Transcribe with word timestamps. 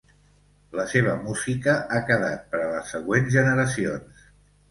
La 0.77 0.85
seva 0.93 1.11
música 1.25 1.75
ha 1.91 2.01
quedat 2.09 2.49
per 2.55 2.61
a 2.63 2.69
les 2.71 2.89
següents 2.95 3.31
generacions. 3.37 4.25